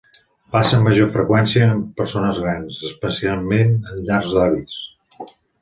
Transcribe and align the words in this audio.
Passa 0.53 0.77
amb 0.77 0.87
major 0.89 1.11
freqüència 1.15 1.67
en 1.75 1.83
persones 2.01 2.41
grans, 2.45 2.81
especialment 2.89 3.77
en 3.93 4.03
llars 4.09 4.37
d'avis. 4.39 4.83